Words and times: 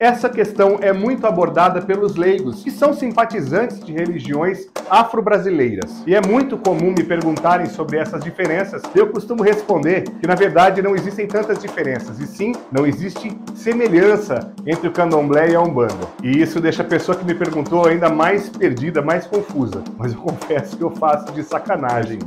Essa 0.00 0.28
questão 0.28 0.78
é 0.80 0.92
muito 0.92 1.26
abordada 1.26 1.82
pelos 1.82 2.14
leigos, 2.14 2.62
que 2.62 2.70
são 2.70 2.92
simpatizantes 2.92 3.80
de 3.80 3.92
religiões 3.92 4.68
afro-brasileiras. 4.88 6.04
E 6.06 6.14
é 6.14 6.20
muito 6.24 6.56
comum 6.56 6.94
me 6.96 7.02
perguntarem 7.02 7.66
sobre 7.66 7.98
essas 7.98 8.22
diferenças. 8.22 8.80
Eu 8.94 9.08
costumo 9.08 9.42
responder 9.42 10.04
que, 10.04 10.26
na 10.28 10.36
verdade, 10.36 10.80
não 10.80 10.94
existem 10.94 11.26
tantas 11.26 11.58
diferenças, 11.58 12.20
e 12.20 12.28
sim, 12.28 12.52
não 12.70 12.86
existe 12.86 13.36
semelhança 13.56 14.54
entre 14.64 14.86
o 14.86 14.92
candomblé 14.92 15.50
e 15.50 15.56
a 15.56 15.60
umbanda. 15.60 16.06
E 16.22 16.42
isso 16.42 16.60
deixa 16.60 16.82
a 16.82 16.86
pessoa 16.86 17.18
que 17.18 17.24
me 17.24 17.34
perguntou 17.34 17.84
ainda 17.84 18.08
mais 18.08 18.48
perdida, 18.48 19.02
mais 19.02 19.26
confusa. 19.26 19.82
Mas 19.98 20.12
eu 20.12 20.20
confesso 20.22 20.76
que 20.76 20.84
eu 20.84 20.90
faço 20.92 21.32
de 21.32 21.42
sacanagem 21.42 22.20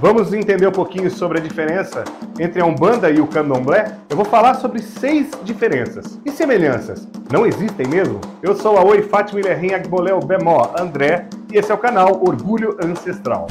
Vamos 0.00 0.32
entender 0.32 0.64
um 0.64 0.72
pouquinho 0.72 1.10
sobre 1.10 1.38
a 1.38 1.42
diferença 1.42 2.04
entre 2.38 2.60
a 2.60 2.64
Umbanda 2.64 3.10
e 3.10 3.20
o 3.20 3.26
Candomblé? 3.26 3.98
Eu 4.08 4.14
vou 4.14 4.24
falar 4.24 4.54
sobre 4.54 4.80
seis 4.80 5.28
diferenças 5.42 6.20
e 6.24 6.30
semelhanças. 6.30 7.08
Não 7.32 7.44
existem 7.44 7.84
mesmo? 7.88 8.20
Eu 8.40 8.54
sou 8.54 8.78
a 8.78 8.84
Oi 8.84 9.02
Fátima 9.02 9.40
Ilerrim 9.40 9.74
Agboleu 9.74 10.20
Bemó 10.20 10.72
André 10.78 11.26
e 11.52 11.58
esse 11.58 11.72
é 11.72 11.74
o 11.74 11.78
canal 11.78 12.24
Orgulho 12.24 12.76
Ancestral. 12.80 13.48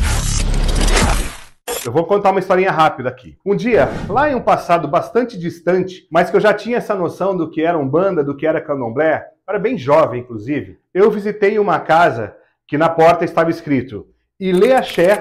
Eu 1.86 1.92
vou 1.92 2.06
contar 2.06 2.32
uma 2.32 2.40
historinha 2.40 2.72
rápida 2.72 3.10
aqui. 3.10 3.38
Um 3.46 3.54
dia, 3.54 3.90
lá 4.08 4.30
em 4.32 4.36
um 4.36 4.42
passado 4.42 4.88
bastante 4.88 5.38
distante, 5.38 6.08
mas 6.10 6.30
que 6.30 6.38
eu 6.38 6.42
já 6.42 6.54
tinha 6.54 6.78
essa 6.78 6.96
noção 6.96 7.36
do 7.36 7.52
que 7.52 7.62
era 7.62 7.78
Umbanda, 7.78 8.24
do 8.24 8.38
que 8.38 8.48
era 8.48 8.62
Candomblé, 8.62 9.18
eu 9.18 9.52
era 9.54 9.60
bem 9.60 9.78
jovem 9.78 10.22
inclusive, 10.22 10.80
eu 10.94 11.12
visitei 11.12 11.60
uma 11.60 11.78
casa 11.82 12.34
que 12.66 12.78
na 12.78 12.88
porta 12.88 13.26
estava 13.26 13.50
escrito 13.50 14.08
Ile 14.40 14.72
Axé 14.72 15.20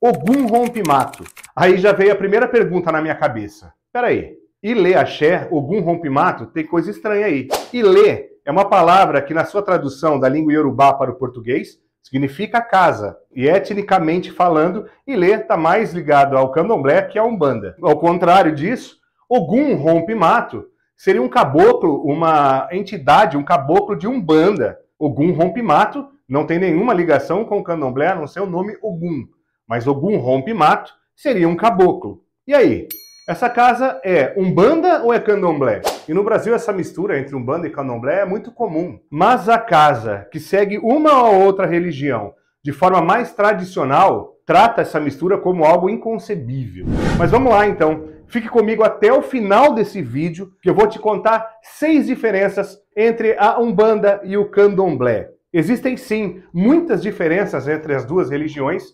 Ogum 0.00 0.46
rompe 0.46 0.80
mato. 0.86 1.24
Aí 1.56 1.76
já 1.76 1.90
veio 1.92 2.12
a 2.12 2.16
primeira 2.16 2.46
pergunta 2.46 2.92
na 2.92 3.02
minha 3.02 3.16
cabeça. 3.16 3.72
Peraí, 3.92 4.36
Ilê 4.62 4.94
axé, 4.94 5.48
Ogum 5.50 5.80
rompe 5.80 6.08
mato, 6.08 6.46
tem 6.46 6.64
coisa 6.64 6.88
estranha 6.88 7.26
aí. 7.26 7.48
Ilê 7.72 8.28
é 8.44 8.50
uma 8.52 8.64
palavra 8.64 9.20
que 9.20 9.34
na 9.34 9.44
sua 9.44 9.60
tradução 9.60 10.20
da 10.20 10.28
língua 10.28 10.52
iorubá 10.52 10.94
para 10.94 11.10
o 11.10 11.16
português 11.16 11.80
significa 12.00 12.60
casa. 12.60 13.16
E 13.34 13.48
etnicamente 13.48 14.30
falando, 14.30 14.86
Ilê 15.04 15.32
está 15.32 15.56
mais 15.56 15.92
ligado 15.92 16.38
ao 16.38 16.52
candomblé 16.52 17.02
que 17.02 17.18
à 17.18 17.24
umbanda. 17.24 17.74
Ao 17.82 17.98
contrário 17.98 18.54
disso, 18.54 18.98
Ogum 19.28 19.74
rompe 19.74 20.14
mato 20.14 20.64
seria 20.96 21.20
um 21.20 21.28
caboclo, 21.28 22.04
uma 22.04 22.68
entidade, 22.70 23.36
um 23.36 23.42
caboclo 23.42 23.96
de 23.96 24.06
umbanda. 24.06 24.78
Ogum 24.96 25.32
rompe 25.32 25.60
mato 25.60 26.06
não 26.28 26.46
tem 26.46 26.60
nenhuma 26.60 26.94
ligação 26.94 27.44
com 27.44 27.58
o 27.58 27.64
candomblé, 27.64 28.06
a 28.06 28.14
não 28.14 28.28
ser 28.28 28.40
o 28.40 28.46
nome 28.46 28.76
Ogum. 28.80 29.26
Mas 29.68 29.86
Ogum 29.86 30.16
rompe 30.16 30.54
mato 30.54 30.92
seria 31.14 31.48
um 31.48 31.54
caboclo. 31.54 32.22
E 32.46 32.54
aí? 32.54 32.88
Essa 33.28 33.50
casa 33.50 34.00
é 34.02 34.32
umbanda 34.38 35.02
ou 35.02 35.12
é 35.12 35.20
candomblé? 35.20 35.82
E 36.08 36.14
no 36.14 36.24
Brasil 36.24 36.54
essa 36.54 36.72
mistura 36.72 37.18
entre 37.18 37.36
umbanda 37.36 37.66
e 37.66 37.70
candomblé 37.70 38.20
é 38.20 38.24
muito 38.24 38.50
comum. 38.50 38.98
Mas 39.10 39.50
a 39.50 39.58
casa 39.58 40.26
que 40.32 40.40
segue 40.40 40.78
uma 40.78 41.28
ou 41.28 41.44
outra 41.44 41.66
religião 41.66 42.32
de 42.64 42.72
forma 42.72 43.02
mais 43.02 43.34
tradicional 43.34 44.38
trata 44.46 44.80
essa 44.80 44.98
mistura 44.98 45.36
como 45.36 45.66
algo 45.66 45.90
inconcebível. 45.90 46.86
Mas 47.18 47.30
vamos 47.30 47.52
lá 47.52 47.66
então. 47.66 48.08
Fique 48.28 48.48
comigo 48.48 48.82
até 48.82 49.12
o 49.12 49.20
final 49.20 49.74
desse 49.74 50.00
vídeo 50.00 50.52
que 50.62 50.70
eu 50.70 50.74
vou 50.74 50.86
te 50.86 50.98
contar 50.98 51.46
seis 51.62 52.06
diferenças 52.06 52.78
entre 52.96 53.36
a 53.38 53.60
Umbanda 53.60 54.20
e 54.24 54.38
o 54.38 54.48
Candomblé. 54.50 55.28
Existem 55.52 55.96
sim 55.96 56.42
muitas 56.52 57.02
diferenças 57.02 57.68
entre 57.68 57.94
as 57.94 58.04
duas 58.04 58.30
religiões, 58.30 58.84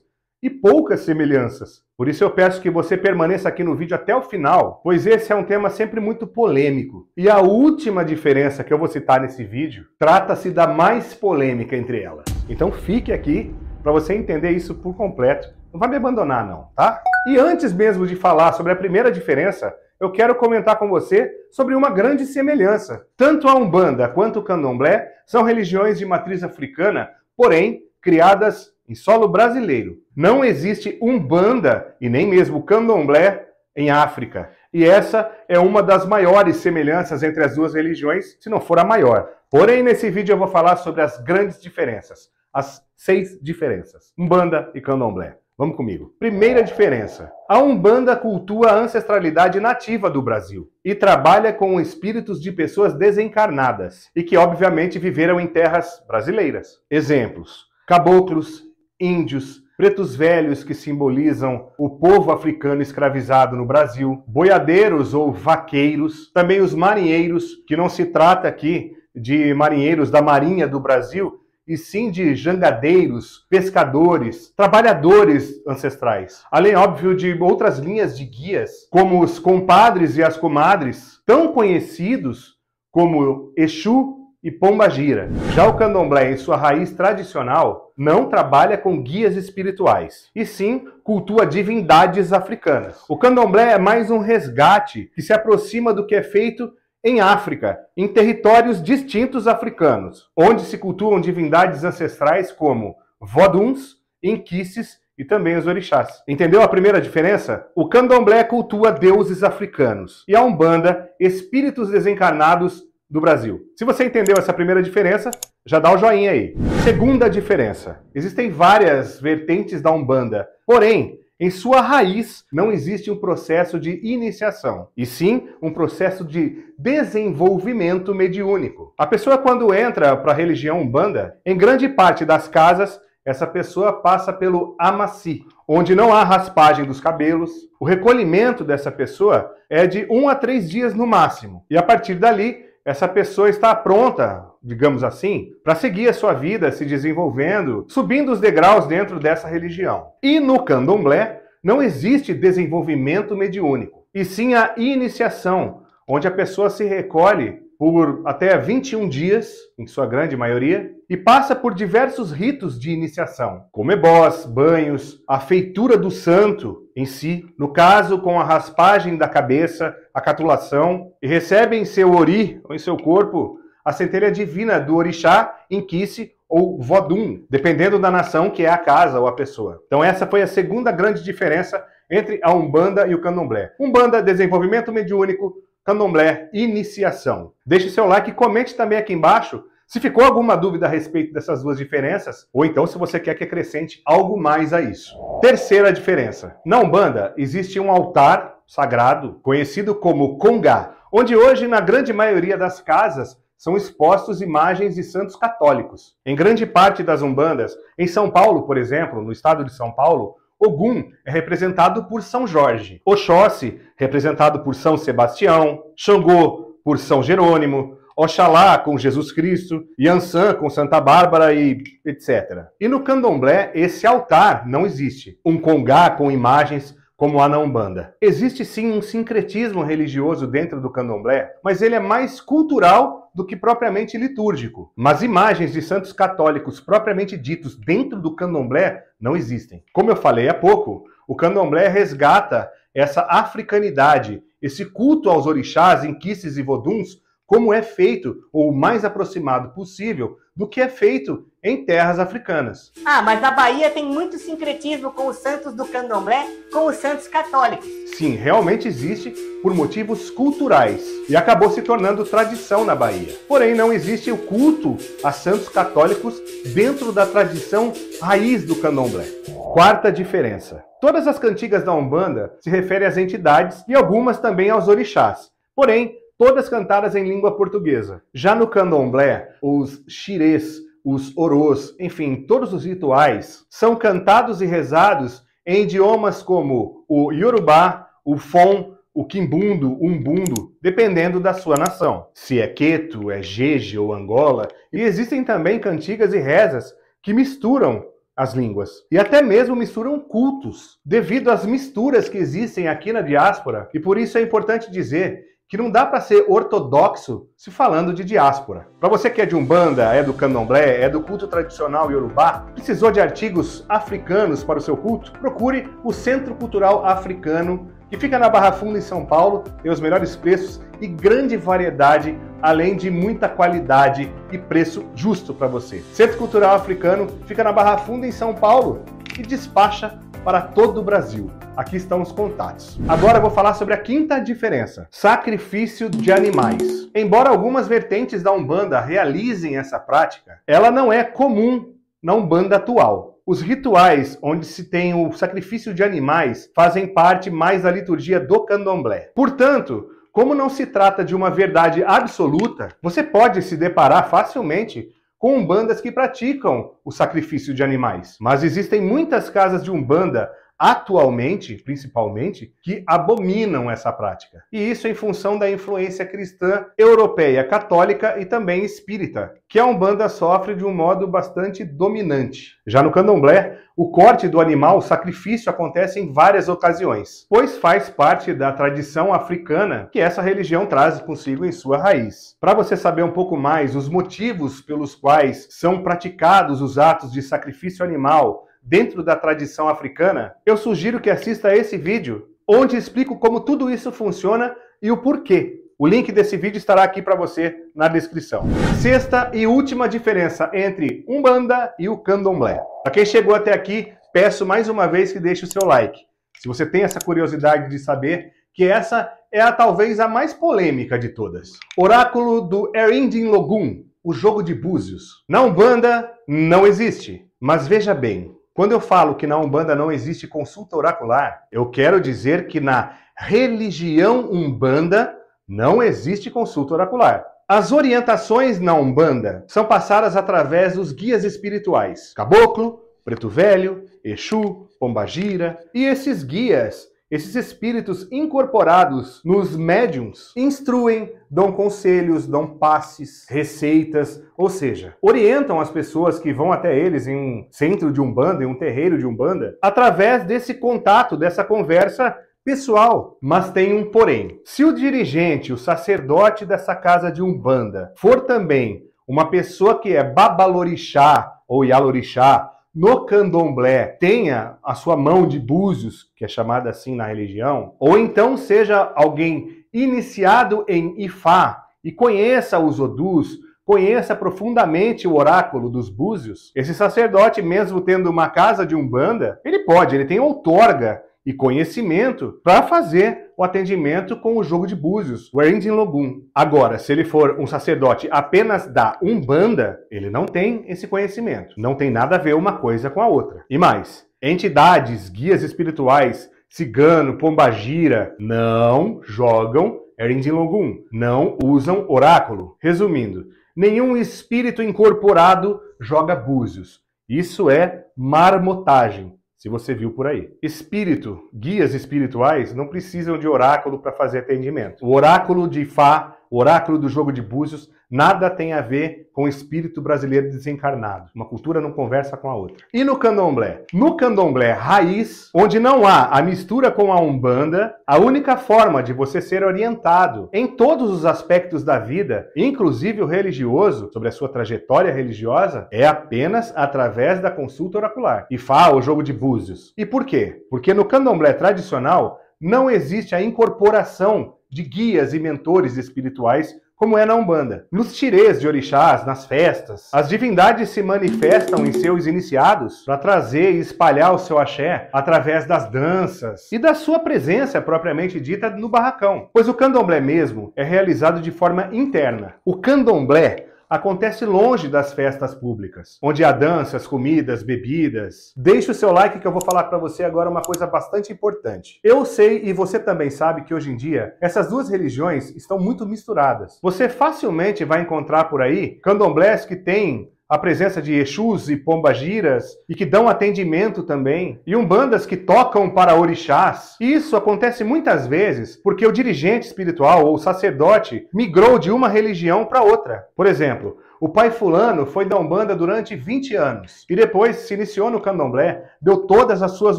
e 0.44 0.50
poucas 0.50 1.00
semelhanças. 1.00 1.82
Por 1.96 2.06
isso 2.06 2.22
eu 2.22 2.30
peço 2.30 2.60
que 2.60 2.68
você 2.68 2.98
permaneça 2.98 3.48
aqui 3.48 3.64
no 3.64 3.74
vídeo 3.74 3.94
até 3.94 4.14
o 4.14 4.20
final, 4.20 4.78
pois 4.84 5.06
esse 5.06 5.32
é 5.32 5.34
um 5.34 5.42
tema 5.42 5.70
sempre 5.70 6.00
muito 6.00 6.26
polêmico. 6.26 7.08
E 7.16 7.30
a 7.30 7.40
última 7.40 8.04
diferença 8.04 8.62
que 8.62 8.70
eu 8.70 8.76
vou 8.76 8.86
citar 8.86 9.22
nesse 9.22 9.42
vídeo 9.42 9.86
trata-se 9.98 10.50
da 10.50 10.66
mais 10.66 11.14
polêmica 11.14 11.74
entre 11.74 12.02
elas. 12.02 12.26
Então 12.46 12.70
fique 12.70 13.10
aqui 13.10 13.54
para 13.82 13.90
você 13.90 14.12
entender 14.12 14.50
isso 14.50 14.74
por 14.74 14.94
completo. 14.94 15.48
Não 15.72 15.80
vai 15.80 15.88
me 15.88 15.96
abandonar 15.96 16.46
não, 16.46 16.68
tá? 16.76 17.02
E 17.26 17.38
antes 17.38 17.72
mesmo 17.72 18.06
de 18.06 18.14
falar 18.14 18.52
sobre 18.52 18.70
a 18.70 18.76
primeira 18.76 19.10
diferença, 19.10 19.74
eu 19.98 20.12
quero 20.12 20.34
comentar 20.34 20.78
com 20.78 20.90
você 20.90 21.32
sobre 21.50 21.74
uma 21.74 21.88
grande 21.88 22.26
semelhança. 22.26 23.06
Tanto 23.16 23.48
a 23.48 23.54
Umbanda 23.54 24.08
quanto 24.08 24.40
o 24.40 24.42
Candomblé 24.42 25.10
são 25.24 25.42
religiões 25.42 25.98
de 25.98 26.04
matriz 26.04 26.44
africana, 26.44 27.08
porém 27.34 27.84
criadas 28.02 28.73
em 28.88 28.94
solo 28.94 29.28
brasileiro. 29.28 29.98
Não 30.16 30.44
existe 30.44 30.98
umbanda 31.00 31.96
e 32.00 32.08
nem 32.08 32.26
mesmo 32.26 32.62
candomblé 32.62 33.48
em 33.76 33.90
África. 33.90 34.50
E 34.72 34.84
essa 34.84 35.30
é 35.48 35.58
uma 35.58 35.82
das 35.82 36.06
maiores 36.06 36.56
semelhanças 36.56 37.22
entre 37.22 37.44
as 37.44 37.54
duas 37.54 37.74
religiões, 37.74 38.36
se 38.40 38.50
não 38.50 38.60
for 38.60 38.78
a 38.78 38.84
maior. 38.84 39.28
Porém, 39.50 39.82
nesse 39.82 40.10
vídeo 40.10 40.32
eu 40.32 40.38
vou 40.38 40.48
falar 40.48 40.76
sobre 40.76 41.02
as 41.02 41.18
grandes 41.22 41.60
diferenças, 41.60 42.30
as 42.52 42.82
seis 42.96 43.38
diferenças: 43.40 44.12
Umbanda 44.18 44.70
e 44.74 44.80
Candomblé. 44.80 45.38
Vamos 45.56 45.76
comigo. 45.76 46.12
Primeira 46.18 46.64
diferença: 46.64 47.32
a 47.48 47.58
Umbanda 47.58 48.16
cultua 48.16 48.70
a 48.70 48.76
ancestralidade 48.76 49.60
nativa 49.60 50.10
do 50.10 50.20
Brasil 50.20 50.68
e 50.84 50.94
trabalha 50.94 51.52
com 51.52 51.80
espíritos 51.80 52.40
de 52.40 52.50
pessoas 52.50 52.94
desencarnadas 52.94 54.10
e 54.16 54.24
que, 54.24 54.36
obviamente, 54.36 54.98
viveram 54.98 55.40
em 55.40 55.46
terras 55.46 56.02
brasileiras. 56.08 56.80
Exemplos: 56.90 57.66
caboclos, 57.86 58.64
índios, 59.04 59.62
pretos 59.76 60.14
velhos 60.14 60.62
que 60.62 60.74
simbolizam 60.74 61.68
o 61.78 61.90
povo 61.90 62.30
africano 62.30 62.80
escravizado 62.80 63.56
no 63.56 63.66
Brasil, 63.66 64.22
boiadeiros 64.26 65.14
ou 65.14 65.32
vaqueiros, 65.32 66.30
também 66.32 66.60
os 66.60 66.74
marinheiros, 66.74 67.56
que 67.66 67.76
não 67.76 67.88
se 67.88 68.06
trata 68.06 68.48
aqui 68.48 68.92
de 69.14 69.52
marinheiros 69.54 70.10
da 70.10 70.22
Marinha 70.22 70.66
do 70.66 70.80
Brasil, 70.80 71.40
e 71.66 71.78
sim 71.78 72.10
de 72.10 72.34
jangadeiros, 72.34 73.46
pescadores, 73.48 74.52
trabalhadores 74.54 75.62
ancestrais. 75.66 76.44
Além, 76.50 76.74
óbvio, 76.74 77.16
de 77.16 77.32
outras 77.40 77.78
linhas 77.78 78.18
de 78.18 78.24
guias, 78.24 78.86
como 78.90 79.22
os 79.22 79.38
compadres 79.38 80.16
e 80.16 80.22
as 80.22 80.36
comadres, 80.36 81.20
tão 81.24 81.52
conhecidos 81.52 82.54
como 82.92 83.52
Exu 83.56 84.23
e 84.44 84.50
Pombagira. 84.50 85.30
Já 85.54 85.66
o 85.66 85.74
candomblé, 85.74 86.30
em 86.30 86.36
sua 86.36 86.58
raiz 86.58 86.92
tradicional, 86.92 87.94
não 87.96 88.28
trabalha 88.28 88.76
com 88.76 89.02
guias 89.02 89.36
espirituais, 89.36 90.30
e 90.36 90.44
sim 90.44 90.86
cultua 91.02 91.46
divindades 91.46 92.30
africanas. 92.30 93.02
O 93.08 93.16
candomblé 93.16 93.72
é 93.72 93.78
mais 93.78 94.10
um 94.10 94.18
resgate 94.18 95.10
que 95.14 95.22
se 95.22 95.32
aproxima 95.32 95.94
do 95.94 96.06
que 96.06 96.14
é 96.14 96.22
feito 96.22 96.70
em 97.02 97.20
África, 97.20 97.78
em 97.96 98.06
territórios 98.06 98.82
distintos 98.82 99.46
africanos, 99.46 100.28
onde 100.36 100.62
se 100.62 100.76
cultuam 100.76 101.20
divindades 101.20 101.82
ancestrais 101.82 102.52
como 102.52 102.96
voduns, 103.18 103.96
inquices 104.22 104.98
e 105.16 105.24
também 105.24 105.56
os 105.56 105.66
orixás. 105.66 106.22
Entendeu 106.28 106.60
a 106.60 106.68
primeira 106.68 107.00
diferença? 107.00 107.66
O 107.74 107.88
candomblé 107.88 108.44
cultua 108.44 108.92
deuses 108.92 109.42
africanos 109.42 110.24
e 110.28 110.36
a 110.36 110.42
umbanda 110.42 111.10
espíritos 111.18 111.90
desencarnados 111.90 112.82
do 113.14 113.20
Brasil. 113.20 113.60
Se 113.76 113.84
você 113.84 114.04
entendeu 114.04 114.34
essa 114.36 114.52
primeira 114.52 114.82
diferença, 114.82 115.30
já 115.64 115.78
dá 115.78 115.94
o 115.94 115.96
joinha 115.96 116.32
aí. 116.32 116.56
Segunda 116.82 117.30
diferença: 117.30 118.00
existem 118.12 118.50
várias 118.50 119.20
vertentes 119.20 119.80
da 119.80 119.92
Umbanda, 119.92 120.48
porém, 120.66 121.20
em 121.38 121.48
sua 121.48 121.80
raiz 121.80 122.44
não 122.52 122.72
existe 122.72 123.12
um 123.12 123.16
processo 123.16 123.78
de 123.78 124.00
iniciação, 124.02 124.88
e 124.96 125.06
sim 125.06 125.48
um 125.62 125.72
processo 125.72 126.24
de 126.24 126.64
desenvolvimento 126.76 128.12
mediúnico. 128.12 128.92
A 128.98 129.06
pessoa, 129.06 129.38
quando 129.38 129.72
entra 129.72 130.16
para 130.16 130.32
a 130.32 130.34
religião 130.34 130.80
Umbanda, 130.80 131.36
em 131.46 131.56
grande 131.56 131.88
parte 131.88 132.24
das 132.24 132.48
casas, 132.48 133.00
essa 133.24 133.46
pessoa 133.46 133.92
passa 133.92 134.32
pelo 134.32 134.74
amaci, 134.76 135.44
onde 135.68 135.94
não 135.94 136.12
há 136.12 136.24
raspagem 136.24 136.84
dos 136.84 137.00
cabelos. 137.00 137.52
O 137.78 137.84
recolhimento 137.84 138.64
dessa 138.64 138.90
pessoa 138.90 139.54
é 139.70 139.86
de 139.86 140.04
um 140.10 140.28
a 140.28 140.34
três 140.34 140.68
dias 140.68 140.94
no 140.94 141.06
máximo, 141.06 141.64
e 141.70 141.76
a 141.76 141.82
partir 141.82 142.16
dali 142.16 142.73
essa 142.84 143.08
pessoa 143.08 143.48
está 143.48 143.74
pronta, 143.74 144.44
digamos 144.62 145.02
assim, 145.02 145.52
para 145.64 145.74
seguir 145.74 146.08
a 146.08 146.12
sua 146.12 146.34
vida, 146.34 146.70
se 146.70 146.84
desenvolvendo, 146.84 147.86
subindo 147.88 148.30
os 148.30 148.40
degraus 148.40 148.86
dentro 148.86 149.18
dessa 149.18 149.48
religião. 149.48 150.08
E 150.22 150.38
no 150.38 150.62
candomblé 150.62 151.40
não 151.62 151.82
existe 151.82 152.34
desenvolvimento 152.34 153.34
mediúnico, 153.34 154.04
e 154.12 154.22
sim 154.22 154.52
a 154.52 154.74
iniciação, 154.76 155.82
onde 156.06 156.28
a 156.28 156.30
pessoa 156.30 156.68
se 156.68 156.84
recolhe 156.84 157.64
por 157.78 158.22
até 158.26 158.56
21 158.58 159.08
dias, 159.08 159.54
em 159.78 159.86
sua 159.86 160.06
grande 160.06 160.36
maioria, 160.36 160.92
e 161.08 161.16
passa 161.16 161.56
por 161.56 161.74
diversos 161.74 162.32
ritos 162.32 162.78
de 162.78 162.90
iniciação, 162.90 163.64
como 163.72 163.92
ebós, 163.92 164.44
banhos, 164.44 165.22
a 165.26 165.40
feitura 165.40 165.96
do 165.96 166.10
santo 166.10 166.83
em 166.96 167.04
si, 167.04 167.44
no 167.58 167.72
caso 167.72 168.20
com 168.20 168.40
a 168.40 168.44
raspagem 168.44 169.16
da 169.16 169.28
cabeça, 169.28 169.96
a 170.12 170.20
catulação, 170.20 171.12
e 171.20 171.26
recebe 171.26 171.76
em 171.76 171.84
seu 171.84 172.12
ori, 172.14 172.60
ou 172.64 172.74
em 172.74 172.78
seu 172.78 172.96
corpo, 172.96 173.58
a 173.84 173.92
centelha 173.92 174.30
divina 174.30 174.78
do 174.78 174.96
orixá, 174.96 175.54
inquice 175.70 176.32
ou 176.48 176.80
vodum, 176.80 177.44
dependendo 177.50 177.98
da 177.98 178.10
nação 178.10 178.48
que 178.48 178.64
é 178.64 178.68
a 178.68 178.78
casa 178.78 179.18
ou 179.18 179.26
a 179.26 179.34
pessoa. 179.34 179.82
Então 179.86 180.04
essa 180.04 180.26
foi 180.26 180.40
a 180.40 180.46
segunda 180.46 180.92
grande 180.92 181.22
diferença 181.22 181.84
entre 182.10 182.38
a 182.42 182.52
Umbanda 182.52 183.06
e 183.06 183.14
o 183.14 183.20
Candomblé. 183.20 183.72
Umbanda, 183.80 184.22
desenvolvimento 184.22 184.92
mediúnico, 184.92 185.54
Candomblé 185.84 186.48
Iniciação. 186.52 187.52
Deixe 187.66 187.90
seu 187.90 188.06
like 188.06 188.30
e 188.30 188.34
comente 188.34 188.74
também 188.74 188.98
aqui 188.98 189.12
embaixo 189.12 189.64
se 189.86 190.00
ficou 190.00 190.24
alguma 190.24 190.56
dúvida 190.56 190.86
a 190.86 190.88
respeito 190.88 191.32
dessas 191.32 191.62
duas 191.62 191.78
diferenças, 191.78 192.48
ou 192.52 192.64
então 192.64 192.86
se 192.86 192.98
você 192.98 193.20
quer 193.20 193.34
que 193.34 193.44
acrescente 193.44 194.02
algo 194.04 194.36
mais 194.40 194.72
a 194.72 194.80
isso. 194.80 195.14
Terceira 195.40 195.92
diferença. 195.92 196.56
Na 196.64 196.78
Umbanda 196.80 197.34
existe 197.36 197.78
um 197.78 197.90
altar 197.90 198.56
sagrado 198.66 199.40
conhecido 199.42 199.94
como 199.94 200.38
Congá, 200.38 200.96
onde 201.12 201.36
hoje 201.36 201.68
na 201.68 201.80
grande 201.80 202.12
maioria 202.12 202.56
das 202.56 202.80
casas 202.80 203.36
são 203.56 203.76
expostos 203.76 204.42
imagens 204.42 204.94
de 204.94 205.02
santos 205.02 205.36
católicos. 205.36 206.16
Em 206.26 206.34
grande 206.34 206.66
parte 206.66 207.02
das 207.02 207.22
umbandas, 207.22 207.76
em 207.98 208.06
São 208.06 208.30
Paulo, 208.30 208.66
por 208.66 208.76
exemplo, 208.76 209.22
no 209.22 209.32
estado 209.32 209.64
de 209.64 209.72
São 209.72 209.92
Paulo, 209.92 210.36
Ogum 210.58 211.04
é 211.26 211.30
representado 211.30 212.04
por 212.04 212.22
São 212.22 212.46
Jorge, 212.46 213.00
Oxóssi 213.04 213.80
representado 213.96 214.60
por 214.60 214.74
São 214.74 214.96
Sebastião, 214.96 215.82
Xangô 215.96 216.78
por 216.84 216.98
São 216.98 217.22
Jerônimo, 217.22 217.96
Oxalá 218.16 218.78
com 218.78 218.96
Jesus 218.96 219.32
Cristo, 219.32 219.84
Yansan 219.98 220.54
com 220.54 220.70
Santa 220.70 221.00
Bárbara 221.00 221.52
e 221.52 221.82
etc. 222.06 222.66
E 222.80 222.86
no 222.86 223.02
candomblé, 223.02 223.72
esse 223.74 224.06
altar 224.06 224.66
não 224.68 224.86
existe. 224.86 225.38
Um 225.44 225.58
congá 225.58 226.10
com 226.10 226.30
imagens 226.30 226.96
como 227.16 227.40
a 227.40 227.58
Umbanda. 227.58 228.14
Existe 228.20 228.64
sim 228.64 228.92
um 228.92 229.00
sincretismo 229.00 229.82
religioso 229.82 230.46
dentro 230.46 230.80
do 230.80 230.90
candomblé, 230.90 231.54
mas 231.62 231.80
ele 231.80 231.94
é 231.94 232.00
mais 232.00 232.40
cultural 232.40 233.30
do 233.34 233.44
que 233.44 233.56
propriamente 233.56 234.16
litúrgico. 234.16 234.92
Mas 234.94 235.22
imagens 235.22 235.72
de 235.72 235.82
santos 235.82 236.12
católicos 236.12 236.80
propriamente 236.80 237.36
ditos 237.36 237.76
dentro 237.76 238.20
do 238.20 238.34
candomblé 238.34 239.02
não 239.20 239.36
existem. 239.36 239.82
Como 239.92 240.10
eu 240.10 240.16
falei 240.16 240.48
há 240.48 240.54
pouco, 240.54 241.04
o 241.26 241.34
candomblé 241.34 241.88
resgata 241.88 242.70
essa 242.94 243.22
africanidade, 243.22 244.42
esse 244.62 244.84
culto 244.84 245.28
aos 245.28 245.46
orixás, 245.46 246.04
inquices 246.04 246.56
e 246.56 246.62
voduns 246.62 247.23
como 247.46 247.72
é 247.72 247.82
feito, 247.82 248.36
ou 248.52 248.70
o 248.70 248.74
mais 248.74 249.04
aproximado 249.04 249.74
possível, 249.74 250.36
do 250.56 250.68
que 250.68 250.80
é 250.80 250.88
feito 250.88 251.46
em 251.62 251.84
terras 251.84 252.18
africanas. 252.18 252.92
Ah, 253.04 253.20
mas 253.22 253.42
a 253.42 253.50
Bahia 253.50 253.90
tem 253.90 254.04
muito 254.04 254.38
sincretismo 254.38 255.10
com 255.10 255.26
os 255.26 255.36
santos 255.36 255.74
do 255.74 255.84
candomblé, 255.84 256.46
com 256.72 256.86
os 256.86 256.96
santos 256.96 257.26
católicos. 257.26 257.86
Sim, 258.16 258.36
realmente 258.36 258.86
existe 258.86 259.30
por 259.62 259.74
motivos 259.74 260.30
culturais 260.30 261.02
e 261.28 261.34
acabou 261.34 261.70
se 261.70 261.82
tornando 261.82 262.24
tradição 262.24 262.84
na 262.84 262.94
Bahia. 262.94 263.34
Porém, 263.48 263.74
não 263.74 263.92
existe 263.92 264.30
o 264.30 264.38
culto 264.38 264.96
a 265.24 265.32
santos 265.32 265.68
católicos 265.68 266.40
dentro 266.74 267.10
da 267.10 267.26
tradição 267.26 267.92
raiz 268.20 268.64
do 268.64 268.76
candomblé. 268.76 269.24
Quarta 269.72 270.12
diferença. 270.12 270.84
Todas 271.00 271.26
as 271.26 271.38
cantigas 271.38 271.82
da 271.82 271.92
Umbanda 271.92 272.54
se 272.60 272.70
referem 272.70 273.08
às 273.08 273.16
entidades 273.16 273.82
e 273.88 273.94
algumas 273.94 274.38
também 274.38 274.70
aos 274.70 274.86
orixás. 274.86 275.50
Porém, 275.74 276.14
todas 276.38 276.68
cantadas 276.68 277.14
em 277.14 277.24
língua 277.24 277.56
portuguesa. 277.56 278.22
Já 278.32 278.54
no 278.54 278.66
candomblé, 278.66 279.56
os 279.62 280.02
xirês, 280.08 280.80
os 281.04 281.36
orôs, 281.36 281.94
enfim, 282.00 282.44
todos 282.46 282.72
os 282.72 282.84
rituais 282.84 283.64
são 283.68 283.94
cantados 283.94 284.62
e 284.62 284.66
rezados 284.66 285.42
em 285.66 285.82
idiomas 285.82 286.42
como 286.42 287.04
o 287.08 287.32
Yorubá, 287.32 288.08
o 288.24 288.36
Fon, 288.36 288.94
o 289.12 289.24
Quimbundo, 289.24 289.96
Umbundo, 290.02 290.72
dependendo 290.82 291.38
da 291.38 291.54
sua 291.54 291.76
nação. 291.76 292.26
Se 292.34 292.60
é 292.60 292.66
Queto, 292.66 293.30
é 293.30 293.42
Jeje 293.42 293.96
ou 293.98 294.12
Angola. 294.12 294.66
E 294.92 295.00
existem 295.00 295.44
também 295.44 295.78
cantigas 295.78 296.34
e 296.34 296.38
rezas 296.38 296.92
que 297.22 297.32
misturam 297.32 298.04
as 298.36 298.52
línguas. 298.52 298.90
E 299.10 299.18
até 299.18 299.40
mesmo 299.40 299.76
misturam 299.76 300.18
cultos, 300.18 300.98
devido 301.04 301.50
às 301.50 301.64
misturas 301.64 302.28
que 302.28 302.36
existem 302.36 302.88
aqui 302.88 303.12
na 303.12 303.20
diáspora. 303.20 303.88
E 303.94 304.00
por 304.00 304.18
isso 304.18 304.36
é 304.36 304.42
importante 304.42 304.90
dizer 304.90 305.44
que 305.68 305.76
não 305.76 305.90
dá 305.90 306.04
para 306.04 306.20
ser 306.20 306.44
ortodoxo 306.48 307.46
se 307.56 307.70
falando 307.70 308.12
de 308.12 308.22
diáspora. 308.22 308.86
Para 309.00 309.08
você 309.08 309.30
que 309.30 309.40
é 309.40 309.46
de 309.46 309.56
Umbanda, 309.56 310.14
é 310.14 310.22
do 310.22 310.34
Candomblé, 310.34 311.00
é 311.02 311.08
do 311.08 311.22
culto 311.22 311.46
tradicional 311.46 312.10
Yorubá, 312.10 312.66
precisou 312.74 313.10
de 313.10 313.20
artigos 313.20 313.84
africanos 313.88 314.62
para 314.62 314.78
o 314.78 314.82
seu 314.82 314.96
culto? 314.96 315.32
Procure 315.32 315.88
o 316.04 316.12
Centro 316.12 316.54
Cultural 316.54 317.04
Africano, 317.04 317.90
que 318.10 318.18
fica 318.18 318.38
na 318.38 318.48
Barra 318.48 318.72
Funda 318.72 318.98
em 318.98 319.02
São 319.02 319.24
Paulo, 319.24 319.64
tem 319.82 319.90
os 319.90 320.00
melhores 320.00 320.36
preços 320.36 320.80
e 321.00 321.06
grande 321.06 321.56
variedade, 321.56 322.38
além 322.62 322.96
de 322.96 323.10
muita 323.10 323.48
qualidade 323.48 324.32
e 324.52 324.58
preço 324.58 325.04
justo 325.14 325.54
para 325.54 325.66
você. 325.66 326.00
Centro 326.12 326.36
Cultural 326.38 326.76
Africano 326.76 327.26
fica 327.46 327.64
na 327.64 327.72
Barra 327.72 327.98
Funda 327.98 328.26
em 328.26 328.32
São 328.32 328.54
Paulo 328.54 329.02
e 329.38 329.42
despacha 329.42 330.18
para 330.44 330.60
todo 330.60 331.00
o 331.00 331.02
Brasil. 331.02 331.50
Aqui 331.74 331.96
estão 331.96 332.20
os 332.20 332.30
contatos. 332.30 333.00
Agora 333.08 333.40
vou 333.40 333.50
falar 333.50 333.74
sobre 333.74 333.94
a 333.94 333.98
quinta 333.98 334.38
diferença: 334.38 335.08
sacrifício 335.10 336.10
de 336.10 336.30
animais. 336.30 337.08
Embora 337.14 337.48
algumas 337.48 337.88
vertentes 337.88 338.42
da 338.42 338.52
Umbanda 338.52 339.00
realizem 339.00 339.78
essa 339.78 339.98
prática, 339.98 340.60
ela 340.66 340.90
não 340.90 341.12
é 341.12 341.24
comum 341.24 341.94
na 342.22 342.34
Umbanda 342.34 342.76
atual. 342.76 343.40
Os 343.46 343.60
rituais 343.60 344.38
onde 344.42 344.66
se 344.66 344.84
tem 344.84 345.14
o 345.14 345.32
sacrifício 345.32 345.92
de 345.92 346.02
animais 346.02 346.70
fazem 346.74 347.06
parte 347.06 347.50
mais 347.50 347.82
da 347.82 347.90
liturgia 347.90 348.40
do 348.40 348.64
candomblé. 348.64 349.30
Portanto, 349.34 350.08
como 350.32 350.54
não 350.54 350.68
se 350.68 350.86
trata 350.86 351.24
de 351.24 351.34
uma 351.34 351.50
verdade 351.50 352.02
absoluta, 352.02 352.88
você 353.00 353.22
pode 353.22 353.62
se 353.62 353.76
deparar 353.76 354.28
facilmente 354.28 355.08
com 355.44 355.58
umbandas 355.58 356.00
que 356.00 356.10
praticam 356.10 356.92
o 357.04 357.12
sacrifício 357.12 357.74
de 357.74 357.82
animais. 357.82 358.38
Mas 358.40 358.64
existem 358.64 358.98
muitas 358.98 359.50
casas 359.50 359.84
de 359.84 359.90
umbanda 359.90 360.50
atualmente, 360.78 361.76
principalmente, 361.76 362.72
que 362.82 363.02
abominam 363.06 363.90
essa 363.90 364.12
prática. 364.12 364.62
E 364.72 364.78
isso 364.78 365.08
em 365.08 365.14
função 365.14 365.58
da 365.58 365.70
influência 365.70 366.26
cristã 366.26 366.86
europeia, 366.98 367.64
católica 367.64 368.38
e 368.38 368.44
também 368.44 368.84
espírita, 368.84 369.54
que 369.68 369.78
a 369.78 369.86
Umbanda 369.86 370.28
sofre 370.28 370.74
de 370.74 370.84
um 370.84 370.94
modo 370.94 371.26
bastante 371.26 371.84
dominante. 371.84 372.76
Já 372.86 373.02
no 373.02 373.10
Candomblé, 373.10 373.78
o 373.96 374.10
corte 374.10 374.48
do 374.48 374.60
animal, 374.60 374.98
o 374.98 375.02
sacrifício, 375.02 375.70
acontece 375.70 376.18
em 376.18 376.32
várias 376.32 376.68
ocasiões, 376.68 377.46
pois 377.48 377.78
faz 377.78 378.10
parte 378.10 378.52
da 378.52 378.72
tradição 378.72 379.32
africana 379.32 380.08
que 380.10 380.18
essa 380.18 380.42
religião 380.42 380.84
traz 380.84 381.20
consigo 381.20 381.64
em 381.64 381.70
sua 381.70 381.98
raiz. 381.98 382.56
Para 382.60 382.74
você 382.74 382.96
saber 382.96 383.22
um 383.22 383.30
pouco 383.30 383.56
mais 383.56 383.94
os 383.94 384.08
motivos 384.08 384.80
pelos 384.80 385.14
quais 385.14 385.68
são 385.70 386.02
praticados 386.02 386.82
os 386.82 386.98
atos 386.98 387.32
de 387.32 387.40
sacrifício 387.40 388.04
animal, 388.04 388.66
dentro 388.84 389.22
da 389.22 389.34
tradição 389.34 389.88
africana, 389.88 390.54
eu 390.66 390.76
sugiro 390.76 391.20
que 391.20 391.30
assista 391.30 391.68
a 391.68 391.76
esse 391.76 391.96
vídeo, 391.96 392.48
onde 392.68 392.96
explico 392.96 393.38
como 393.38 393.60
tudo 393.60 393.90
isso 393.90 394.12
funciona 394.12 394.76
e 395.00 395.10
o 395.10 395.16
porquê. 395.16 395.80
O 395.98 396.06
link 396.06 396.30
desse 396.32 396.56
vídeo 396.56 396.76
estará 396.76 397.02
aqui 397.02 397.22
para 397.22 397.36
você 397.36 397.74
na 397.94 398.08
descrição. 398.08 398.64
Sexta 399.00 399.50
e 399.54 399.66
última 399.66 400.08
diferença 400.08 400.70
entre 400.74 401.24
Umbanda 401.28 401.94
e 401.98 402.08
o 402.08 402.18
Candomblé. 402.18 402.82
Para 403.02 403.12
quem 403.12 403.24
chegou 403.24 403.54
até 403.54 403.72
aqui, 403.72 404.12
peço 404.32 404.66
mais 404.66 404.88
uma 404.88 405.06
vez 405.06 405.32
que 405.32 405.40
deixe 405.40 405.64
o 405.64 405.70
seu 405.70 405.86
like. 405.86 406.20
Se 406.58 406.68
você 406.68 406.84
tem 406.84 407.04
essa 407.04 407.20
curiosidade 407.20 407.88
de 407.88 407.98
saber 407.98 408.52
que 408.74 408.84
essa 408.84 409.32
é 409.52 409.60
a 409.60 409.70
talvez 409.70 410.18
a 410.18 410.26
mais 410.26 410.52
polêmica 410.52 411.16
de 411.16 411.28
todas. 411.28 411.70
Oráculo 411.96 412.60
do 412.60 412.90
Erindin 412.94 413.46
Logum, 413.46 414.04
o 414.22 414.32
jogo 414.32 414.62
de 414.62 414.74
búzios. 414.74 415.44
Na 415.48 415.62
Umbanda 415.62 416.28
não 416.48 416.84
existe, 416.84 417.46
mas 417.60 417.86
veja 417.86 418.12
bem, 418.12 418.52
quando 418.74 418.90
eu 418.90 419.00
falo 419.00 419.36
que 419.36 419.46
na 419.46 419.56
Umbanda 419.56 419.94
não 419.94 420.10
existe 420.10 420.48
consulta 420.48 420.96
oracular, 420.96 421.62
eu 421.70 421.88
quero 421.88 422.20
dizer 422.20 422.66
que 422.66 422.80
na 422.80 423.16
religião 423.38 424.50
Umbanda 424.50 425.32
não 425.66 426.02
existe 426.02 426.50
consulta 426.50 426.94
oracular. 426.94 427.46
As 427.68 427.92
orientações 427.92 428.80
na 428.80 428.92
Umbanda 428.92 429.64
são 429.68 429.84
passadas 429.84 430.36
através 430.36 430.94
dos 430.94 431.12
guias 431.12 431.44
espirituais: 431.44 432.34
Caboclo, 432.34 433.00
Preto 433.24 433.48
Velho, 433.48 434.04
Exu, 434.24 434.88
Pombagira, 434.98 435.78
e 435.94 436.04
esses 436.04 436.42
guias 436.42 437.06
esses 437.34 437.56
espíritos 437.56 438.28
incorporados 438.30 439.42
nos 439.44 439.76
médiums 439.76 440.52
instruem, 440.56 441.32
dão 441.50 441.72
conselhos, 441.72 442.46
dão 442.46 442.78
passes, 442.78 443.44
receitas, 443.48 444.40
ou 444.56 444.70
seja, 444.70 445.16
orientam 445.20 445.80
as 445.80 445.90
pessoas 445.90 446.38
que 446.38 446.52
vão 446.52 446.72
até 446.72 446.96
eles 446.96 447.26
em 447.26 447.36
um 447.36 447.66
centro 447.70 448.12
de 448.12 448.20
umbanda, 448.20 448.62
em 448.62 448.66
um 448.66 448.78
terreiro 448.78 449.18
de 449.18 449.26
umbanda, 449.26 449.76
através 449.82 450.44
desse 450.44 450.74
contato, 450.74 451.36
dessa 451.36 451.64
conversa 451.64 452.36
pessoal. 452.64 453.36
Mas 453.42 453.72
tem 453.72 453.92
um 453.92 454.10
porém. 454.10 454.60
Se 454.64 454.84
o 454.84 454.94
dirigente, 454.94 455.72
o 455.72 455.76
sacerdote 455.76 456.64
dessa 456.64 456.94
casa 456.94 457.32
de 457.32 457.42
umbanda, 457.42 458.12
for 458.16 458.42
também 458.42 459.02
uma 459.26 459.50
pessoa 459.50 459.98
que 459.98 460.14
é 460.14 460.22
babalorixá 460.22 461.52
ou 461.66 461.84
yalorixá, 461.84 462.70
no 462.94 463.26
candomblé 463.26 464.06
tenha 464.06 464.78
a 464.82 464.94
sua 464.94 465.16
mão 465.16 465.48
de 465.48 465.58
búzios, 465.58 466.30
que 466.36 466.44
é 466.44 466.48
chamada 466.48 466.90
assim 466.90 467.16
na 467.16 467.26
religião, 467.26 467.94
ou 467.98 468.16
então 468.16 468.56
seja 468.56 469.12
alguém 469.16 469.84
iniciado 469.92 470.84
em 470.88 471.20
Ifá 471.22 471.86
e 472.04 472.12
conheça 472.12 472.78
os 472.78 473.00
Odus, 473.00 473.58
conheça 473.84 474.34
profundamente 474.36 475.26
o 475.26 475.34
oráculo 475.34 475.90
dos 475.90 476.08
búzios, 476.08 476.72
esse 476.74 476.94
sacerdote, 476.94 477.60
mesmo 477.60 478.00
tendo 478.00 478.30
uma 478.30 478.48
casa 478.48 478.86
de 478.86 478.94
umbanda, 478.94 479.60
ele 479.64 479.80
pode, 479.80 480.14
ele 480.14 480.24
tem 480.24 480.38
outorga 480.38 481.22
e 481.46 481.52
conhecimento 481.52 482.60
para 482.64 482.82
fazer 482.84 483.50
o 483.56 483.62
atendimento 483.62 484.36
com 484.36 484.56
o 484.56 484.64
jogo 484.64 484.86
de 484.86 484.96
búzios, 484.96 485.50
o 485.52 485.60
Erindin 485.60 485.90
Logum. 485.90 486.42
Agora, 486.54 486.98
se 486.98 487.12
ele 487.12 487.24
for 487.24 487.60
um 487.60 487.66
sacerdote 487.66 488.28
apenas 488.30 488.86
da 488.86 489.18
Umbanda, 489.22 490.00
ele 490.10 490.30
não 490.30 490.46
tem 490.46 490.84
esse 490.88 491.06
conhecimento. 491.06 491.74
Não 491.78 491.94
tem 491.94 492.10
nada 492.10 492.36
a 492.36 492.38
ver 492.38 492.54
uma 492.54 492.78
coisa 492.78 493.10
com 493.10 493.20
a 493.20 493.28
outra. 493.28 493.64
E 493.68 493.76
mais, 493.76 494.26
entidades, 494.42 495.28
guias 495.28 495.62
espirituais, 495.62 496.50
cigano, 496.68 497.38
pombagira, 497.38 498.34
não 498.38 499.20
jogam 499.22 500.00
Erindin 500.18 500.50
Logum, 500.50 500.98
não 501.12 501.58
usam 501.62 502.06
oráculo. 502.08 502.76
Resumindo, 502.80 503.46
nenhum 503.76 504.16
espírito 504.16 504.82
incorporado 504.82 505.80
joga 506.00 506.34
búzios. 506.34 507.00
Isso 507.28 507.70
é 507.70 508.04
marmotagem 508.16 509.34
se 509.64 509.68
você 509.70 509.94
viu 509.94 510.10
por 510.10 510.26
aí. 510.26 510.50
Espírito, 510.62 511.48
guias 511.50 511.94
espirituais 511.94 512.74
não 512.74 512.86
precisam 512.86 513.38
de 513.38 513.48
oráculo 513.48 513.98
para 513.98 514.12
fazer 514.12 514.40
atendimento. 514.40 515.02
O 515.02 515.14
oráculo 515.14 515.66
de 515.66 515.86
Fá, 515.86 516.36
o 516.54 516.58
oráculo 516.58 516.96
do 517.00 517.08
jogo 517.08 517.32
de 517.32 517.42
búzios, 517.42 517.90
nada 518.08 518.48
tem 518.48 518.72
a 518.72 518.80
ver 518.80 519.28
com 519.32 519.42
o 519.42 519.48
espírito 519.48 520.00
brasileiro 520.00 520.48
desencarnado. 520.48 521.28
Uma 521.34 521.46
cultura 521.46 521.80
não 521.80 521.90
conversa 521.90 522.36
com 522.36 522.48
a 522.48 522.54
outra. 522.54 522.86
E 522.94 523.02
no 523.02 523.16
candomblé? 523.16 523.82
No 523.92 524.16
candomblé 524.16 524.70
raiz, 524.70 525.50
onde 525.52 525.80
não 525.80 526.06
há 526.06 526.26
a 526.26 526.40
mistura 526.40 526.92
com 526.92 527.12
a 527.12 527.20
umbanda, 527.20 527.92
a 528.06 528.20
única 528.20 528.56
forma 528.56 529.02
de 529.02 529.12
você 529.12 529.40
ser 529.40 529.64
orientado 529.64 530.48
em 530.52 530.68
todos 530.68 531.10
os 531.10 531.26
aspectos 531.26 531.82
da 531.82 531.98
vida, 531.98 532.48
inclusive 532.54 533.20
o 533.20 533.26
religioso, 533.26 534.08
sobre 534.12 534.28
a 534.28 534.32
sua 534.32 534.48
trajetória 534.48 535.12
religiosa, 535.12 535.88
é 535.90 536.06
apenas 536.06 536.72
através 536.76 537.40
da 537.40 537.50
consulta 537.50 537.98
oracular. 537.98 538.46
E 538.48 538.56
fala 538.56 538.94
o 538.94 539.02
jogo 539.02 539.24
de 539.24 539.32
búzios. 539.32 539.92
E 539.98 540.06
por 540.06 540.24
quê? 540.24 540.62
Porque 540.70 540.94
no 540.94 541.04
candomblé 541.04 541.52
tradicional 541.52 542.38
não 542.60 542.90
existe 542.90 543.34
a 543.34 543.42
incorporação 543.42 544.53
de 544.74 544.82
guias 544.82 545.32
e 545.32 545.38
mentores 545.38 545.96
espirituais 545.96 546.74
como 546.96 547.16
é 547.16 547.24
na 547.24 547.36
Umbanda. 547.36 547.86
Nos 547.92 548.16
tirês 548.16 548.60
de 548.60 548.66
orixás, 548.66 549.24
nas 549.24 549.46
festas, 549.46 550.10
as 550.12 550.28
divindades 550.28 550.88
se 550.88 551.00
manifestam 551.00 551.86
em 551.86 551.92
seus 551.92 552.26
iniciados 552.26 553.04
para 553.04 553.18
trazer 553.18 553.72
e 553.72 553.78
espalhar 553.78 554.34
o 554.34 554.38
seu 554.38 554.58
axé 554.58 555.08
através 555.12 555.64
das 555.64 555.88
danças 555.90 556.72
e 556.72 556.78
da 556.78 556.92
sua 556.92 557.20
presença 557.20 557.80
propriamente 557.80 558.40
dita 558.40 558.68
no 558.68 558.88
barracão. 558.88 559.48
Pois 559.52 559.68
o 559.68 559.74
candomblé 559.74 560.20
mesmo 560.20 560.72
é 560.74 560.82
realizado 560.82 561.40
de 561.40 561.52
forma 561.52 561.88
interna. 561.92 562.54
O 562.64 562.76
candomblé 562.76 563.68
acontece 563.88 564.44
longe 564.44 564.88
das 564.88 565.12
festas 565.12 565.54
públicas, 565.54 566.18
onde 566.22 566.44
há 566.44 566.52
danças, 566.52 567.06
comidas, 567.06 567.62
bebidas. 567.62 568.52
Deixe 568.56 568.90
o 568.90 568.94
seu 568.94 569.12
like 569.12 569.38
que 569.38 569.46
eu 569.46 569.52
vou 569.52 569.64
falar 569.64 569.84
para 569.84 569.98
você 569.98 570.24
agora 570.24 570.50
uma 570.50 570.62
coisa 570.62 570.86
bastante 570.86 571.32
importante. 571.32 572.00
Eu 572.02 572.24
sei 572.24 572.62
e 572.64 572.72
você 572.72 572.98
também 572.98 573.30
sabe 573.30 573.62
que 573.62 573.74
hoje 573.74 573.90
em 573.90 573.96
dia 573.96 574.36
essas 574.40 574.68
duas 574.68 574.88
religiões 574.88 575.50
estão 575.50 575.78
muito 575.78 576.06
misturadas. 576.06 576.78
Você 576.82 577.08
facilmente 577.08 577.84
vai 577.84 578.02
encontrar 578.02 578.44
por 578.44 578.60
aí 578.60 578.98
candomblés 579.02 579.64
que 579.64 579.76
têm 579.76 580.33
a 580.54 580.58
presença 580.58 581.02
de 581.02 581.12
Exus 581.12 581.68
e 581.68 581.76
Pombagiras 581.76 582.78
e 582.88 582.94
que 582.94 583.04
dão 583.04 583.28
atendimento 583.28 584.04
também, 584.04 584.60
e 584.64 584.76
umbandas 584.76 585.26
que 585.26 585.36
tocam 585.36 585.90
para 585.90 586.14
orixás. 586.14 586.94
Isso 587.00 587.34
acontece 587.34 587.82
muitas 587.82 588.28
vezes 588.28 588.76
porque 588.76 589.04
o 589.04 589.10
dirigente 589.10 589.66
espiritual 589.66 590.24
ou 590.24 590.38
sacerdote 590.38 591.26
migrou 591.34 591.76
de 591.76 591.90
uma 591.90 592.08
religião 592.08 592.64
para 592.64 592.84
outra. 592.84 593.26
Por 593.34 593.46
exemplo, 593.46 593.98
o 594.20 594.28
pai 594.28 594.50
fulano 594.50 595.06
foi 595.06 595.24
da 595.24 595.38
Umbanda 595.38 595.74
durante 595.74 596.14
20 596.14 596.56
anos 596.56 597.04
e 597.08 597.16
depois 597.16 597.56
se 597.56 597.74
iniciou 597.74 598.10
no 598.10 598.20
candomblé, 598.20 598.84
deu 599.00 599.26
todas 599.26 599.62
as 599.62 599.72
suas 599.72 599.98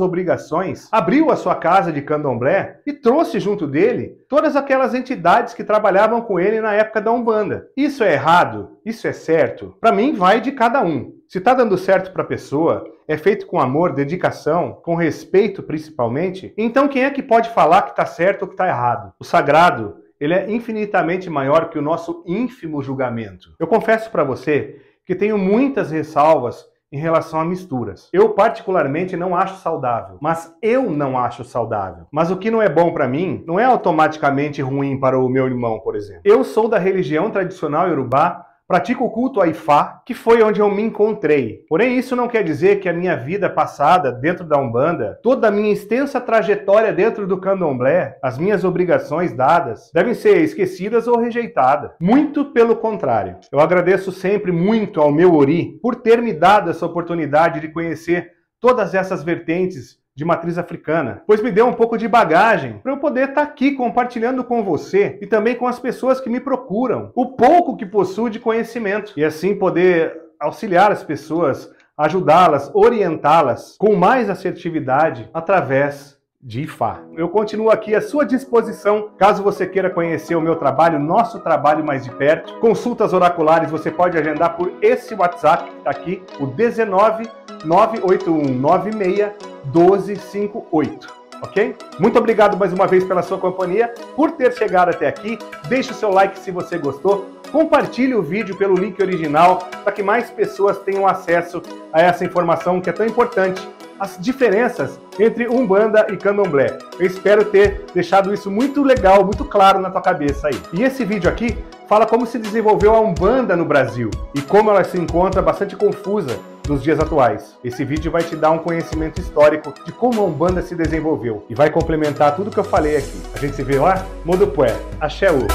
obrigações, 0.02 0.88
abriu 0.92 1.30
a 1.30 1.36
sua 1.36 1.56
casa 1.56 1.92
de 1.92 2.02
candomblé 2.02 2.80
e 2.86 2.94
trouxe 2.94 3.40
junto 3.40 3.68
dele 3.68 4.18
todas 4.30 4.56
aquelas 4.56 4.94
entidades 4.94 5.54
que 5.54 5.64
trabalhavam 5.64 6.22
com 6.22 6.40
ele 6.40 6.62
na 6.62 6.74
época 6.74 7.02
da 7.02 7.12
Umbanda. 7.12 7.68
Isso 7.76 8.04
é 8.04 8.14
errado? 8.14 8.78
Isso 8.86 9.08
é 9.08 9.14
certo? 9.14 9.76
Para 9.80 9.92
mim 9.92 10.14
vai 10.14 10.42
de 10.42 10.52
cada 10.52 10.84
um. 10.84 11.14
Se 11.28 11.40
está 11.40 11.54
dando 11.54 11.78
certo 11.78 12.14
para 12.14 12.24
a 12.24 12.28
pessoa, 12.28 12.86
é 13.08 13.18
feito 13.18 13.46
com 13.46 13.60
amor, 13.60 13.94
dedicação, 13.94 14.80
com 14.84 14.96
respeito 14.96 15.62
principalmente, 15.62 16.54
então 16.58 16.88
quem 16.88 17.04
é 17.04 17.12
que 17.12 17.22
pode 17.22 17.50
falar 17.50 17.84
que 17.84 17.92
está 17.92 18.06
certo 18.06 18.44
ou 18.44 18.48
que 18.48 18.54
está 18.54 18.68
errado? 18.68 19.14
O 19.20 19.24
sagrado 19.24 19.98
ele 20.20 20.34
é 20.34 20.52
infinitamente 20.52 21.30
maior 21.30 21.70
que 21.70 21.78
o 21.78 21.82
nosso 21.82 22.24
ínfimo 22.26 22.82
julgamento. 22.82 23.54
Eu 23.60 23.68
confesso 23.68 24.10
para 24.12 24.24
você 24.24 24.82
que 25.06 25.16
tenho 25.16 25.38
muitas 25.38 25.92
ressalvas 25.92 26.66
em 26.92 26.98
relação 26.98 27.40
a 27.40 27.46
misturas. 27.46 28.10
Eu 28.14 28.30
particularmente 28.30 29.18
não 29.18 29.36
acho 29.36 29.62
saudável, 29.62 30.18
mas 30.22 30.56
eu 30.62 30.90
não 30.90 31.18
acho 31.18 31.44
saudável. 31.44 32.06
Mas 32.12 32.32
o 32.32 32.38
que 32.38 32.50
não 32.50 32.62
é 32.62 32.70
bom 32.70 32.94
para 32.94 33.08
mim 33.08 33.44
não 33.46 33.60
é 33.60 33.66
automaticamente 33.66 34.62
ruim 34.62 35.00
para 35.00 35.20
o 35.20 35.28
meu 35.28 35.46
irmão, 35.46 35.80
por 35.80 35.96
exemplo. 35.96 36.22
Eu 36.24 36.44
sou 36.44 36.70
da 36.70 36.80
religião 36.80 37.30
tradicional 37.30 37.88
iorubá 37.88 38.46
Pratico 38.68 39.06
o 39.06 39.12
culto 39.12 39.40
a 39.40 39.48
Ifá, 39.48 40.02
que 40.04 40.16
foi 40.16 40.42
onde 40.42 40.60
eu 40.60 40.72
me 40.72 40.82
encontrei. 40.82 41.64
Porém, 41.70 42.00
isso 42.00 42.16
não 42.16 42.28
quer 42.28 42.44
dizer 42.44 42.80
que 42.80 42.90
a 42.90 42.94
minha 42.94 43.16
vida 43.16 43.48
passada 43.48 44.12
dentro 44.12 44.44
da 44.44 44.58
Umbanda, 44.58 45.20
toda 45.22 45.50
a 45.50 45.52
minha 45.52 45.72
extensa 45.72 46.20
trajetória 46.20 46.92
dentro 46.92 47.28
do 47.28 47.40
Candomblé, 47.40 48.18
as 48.24 48.40
minhas 48.40 48.64
obrigações 48.64 49.34
dadas, 49.34 49.92
devem 49.94 50.16
ser 50.16 50.42
esquecidas 50.42 51.08
ou 51.08 51.20
rejeitadas. 51.20 51.92
Muito 52.02 52.46
pelo 52.46 52.76
contrário. 52.78 53.38
Eu 53.52 53.60
agradeço 53.60 54.12
sempre 54.12 54.52
muito 54.52 55.00
ao 55.00 55.12
meu 55.12 55.36
Ori 55.36 55.78
por 55.80 55.98
ter 55.98 56.20
me 56.20 56.34
dado 56.34 56.72
essa 56.72 56.88
oportunidade 56.88 57.60
de 57.60 57.68
conhecer 57.68 58.32
todas 58.60 58.96
essas 58.96 59.24
vertentes 59.24 60.00
de 60.16 60.24
matriz 60.24 60.58
africana, 60.58 61.22
pois 61.28 61.44
me 61.44 61.52
deu 61.52 61.68
um 61.68 61.74
pouco 61.74 61.98
de 61.98 62.08
bagagem 62.08 62.80
para 62.82 62.94
eu 62.94 62.98
poder 62.98 63.30
estar 63.30 63.42
tá 63.46 63.52
aqui 63.52 63.74
compartilhando 63.74 64.46
com 64.46 64.64
você 64.64 65.20
e 65.22 65.28
também 65.28 65.56
com 65.56 65.68
as 65.68 65.78
pessoas 65.78 66.22
que 66.22 66.30
me 66.30 66.40
procuram 66.40 67.12
o 67.14 67.34
pouco 67.34 67.76
que 67.76 67.86
possuo 67.86 68.30
de 68.30 68.40
conhecimento 68.40 69.12
e 69.18 69.26
assim 69.26 69.54
poder 69.54 70.16
auxiliar 70.40 70.90
as 70.90 71.04
pessoas, 71.04 71.70
ajudá-las, 71.98 72.72
orientá-las 72.74 73.76
com 73.78 73.94
mais 73.94 74.30
assertividade 74.30 75.30
através 75.34 76.16
de 76.42 76.62
IFA. 76.62 77.02
Eu 77.18 77.28
continuo 77.28 77.70
aqui 77.70 77.94
à 77.94 78.02
sua 78.02 78.24
disposição, 78.24 79.10
caso 79.18 79.44
você 79.44 79.68
queira 79.68 79.90
conhecer 79.90 80.36
o 80.36 80.42
meu 80.42 80.56
trabalho, 80.56 80.98
nosso 80.98 81.40
trabalho 81.40 81.84
mais 81.84 82.06
de 82.06 82.12
perto. 82.12 82.58
Consultas 82.60 83.12
oraculares 83.12 83.70
você 83.70 83.92
pode 83.92 84.18
agendar 84.18 84.56
por 84.56 84.72
esse 84.82 85.14
WhatsApp, 85.14 85.70
tá 85.84 85.90
aqui, 85.90 86.24
o 86.40 86.46
19 86.46 87.28
98196 87.66 89.55
1258 89.66 91.26
ok? 91.42 91.76
Muito 92.00 92.18
obrigado 92.18 92.58
mais 92.58 92.74
uma 92.74 92.88
vez 92.88 93.04
pela 93.04 93.22
sua 93.22 93.38
companhia, 93.38 93.94
por 94.16 94.32
ter 94.32 94.54
chegado 94.54 94.90
até 94.90 95.08
aqui. 95.08 95.38
Deixe 95.68 95.92
o 95.92 95.96
seu 95.96 96.10
like 96.10 96.38
se 96.40 96.52
você 96.52 96.78
gostou, 96.78 97.30
compartilhe 97.52 98.16
o 98.16 98.22
vídeo 98.22 98.56
pelo 98.58 98.76
link 98.76 99.02
original 99.02 99.68
para 99.84 99.94
que 99.94 100.04
mais 100.04 100.30
pessoas 100.30 100.80
tenham 100.80 101.08
acesso 101.08 101.62
a 101.94 102.02
essa 102.02 102.26
informação 102.26 102.82
que 102.82 102.90
é 102.90 102.94
tão 102.94 103.06
importante 103.06 103.68
as 103.98 104.18
diferenças 104.20 105.00
entre 105.18 105.48
Umbanda 105.48 106.06
e 106.12 106.18
Candomblé. 106.18 106.78
Eu 107.00 107.06
espero 107.06 107.46
ter 107.46 107.86
deixado 107.94 108.34
isso 108.34 108.52
muito 108.52 108.84
legal, 108.84 109.24
muito 109.24 109.46
claro 109.46 109.80
na 109.80 109.90
tua 109.90 110.02
cabeça 110.02 110.48
aí. 110.48 110.62
E 110.74 110.84
esse 110.84 111.06
vídeo 111.06 111.30
aqui 111.30 111.58
fala 111.88 112.06
como 112.06 112.26
se 112.26 112.38
desenvolveu 112.38 112.94
a 112.94 113.00
Umbanda 113.00 113.56
no 113.56 113.64
Brasil 113.64 114.10
e 114.34 114.42
como 114.42 114.70
ela 114.70 114.84
se 114.84 114.98
encontra 114.98 115.42
bastante 115.42 115.78
confusa 115.78 116.38
nos 116.68 116.84
dias 116.84 117.00
atuais. 117.00 117.56
Esse 117.64 117.84
vídeo 117.84 118.12
vai 118.12 118.24
te 118.24 118.36
dar 118.36 118.52
um 118.52 118.60
conhecimento 118.60 119.20
histórico 119.20 119.74
de 119.86 119.92
como 119.92 120.22
a 120.22 120.26
Umbanda 120.26 120.62
se 120.62 120.76
desenvolveu 120.76 121.46
e 121.50 121.56
vai 121.56 121.70
complementar 121.70 122.36
tudo 122.36 122.52
que 122.52 122.58
eu 122.58 122.64
falei 122.64 122.98
aqui. 122.98 123.22
A 123.34 123.38
gente 123.38 123.56
se 123.56 123.64
vê 123.64 123.80
lá? 123.80 124.06
Modo 124.24 124.48
Pué. 124.48 124.76
Axé 125.00 125.32
U. 125.32 125.48